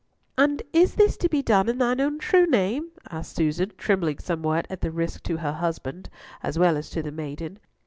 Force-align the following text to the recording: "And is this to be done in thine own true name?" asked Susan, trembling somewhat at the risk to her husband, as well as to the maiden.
"And 0.35 0.63
is 0.73 0.95
this 0.95 1.15
to 1.17 1.29
be 1.29 1.43
done 1.43 1.69
in 1.69 1.77
thine 1.77 2.01
own 2.01 2.17
true 2.17 2.47
name?" 2.47 2.89
asked 3.11 3.35
Susan, 3.35 3.71
trembling 3.77 4.17
somewhat 4.17 4.65
at 4.67 4.81
the 4.81 4.89
risk 4.89 5.21
to 5.25 5.37
her 5.37 5.51
husband, 5.53 6.09
as 6.41 6.57
well 6.57 6.75
as 6.75 6.89
to 6.89 7.03
the 7.03 7.11
maiden. 7.11 7.59